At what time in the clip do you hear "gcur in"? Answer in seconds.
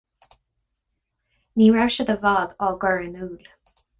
2.85-3.17